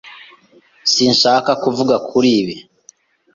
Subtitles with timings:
[0.93, 2.55] Sinshaka kuvuga kuri ibi.